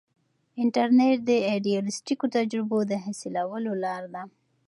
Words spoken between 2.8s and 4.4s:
د حاصلولو لار ده.